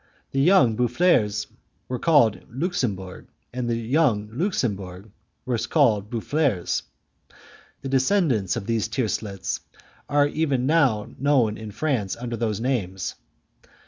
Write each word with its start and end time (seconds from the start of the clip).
The 0.31 0.41
young 0.41 0.75
Boufflers 0.75 1.45
were 1.87 1.99
called 1.99 2.39
Luxembourg, 2.49 3.27
and 3.53 3.69
the 3.69 3.75
young 3.75 4.31
Luxembourg 4.31 5.11
were 5.45 5.59
called 5.59 6.09
Boufflers. 6.09 6.81
The 7.83 7.89
descendants 7.89 8.55
of 8.55 8.65
those 8.65 8.87
tiercelets 8.87 9.59
are 10.09 10.25
even 10.25 10.65
now 10.65 11.11
known 11.19 11.55
in 11.55 11.69
France 11.69 12.15
under 12.17 12.35
those 12.35 12.59
names. 12.59 13.13